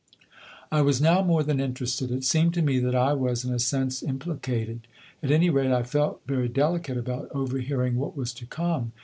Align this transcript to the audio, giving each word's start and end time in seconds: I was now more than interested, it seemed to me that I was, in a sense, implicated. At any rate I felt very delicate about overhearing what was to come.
I 0.71 0.81
was 0.81 0.99
now 0.99 1.21
more 1.21 1.43
than 1.43 1.59
interested, 1.59 2.09
it 2.09 2.23
seemed 2.23 2.55
to 2.55 2.63
me 2.63 2.79
that 2.79 2.95
I 2.95 3.13
was, 3.13 3.45
in 3.45 3.53
a 3.53 3.59
sense, 3.59 4.01
implicated. 4.01 4.87
At 5.21 5.29
any 5.29 5.51
rate 5.51 5.71
I 5.71 5.83
felt 5.83 6.21
very 6.25 6.47
delicate 6.49 6.97
about 6.97 7.29
overhearing 7.35 7.97
what 7.97 8.17
was 8.17 8.33
to 8.33 8.47
come. 8.47 8.93